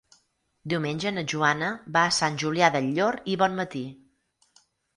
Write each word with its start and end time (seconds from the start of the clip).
Diumenge 0.71 1.11
na 1.17 1.23
Joana 1.33 1.69
va 1.99 2.07
a 2.07 2.15
Sant 2.21 2.41
Julià 2.45 2.73
del 2.79 2.89
Llor 2.97 3.21
i 3.35 3.39
Bonmatí. 3.45 3.87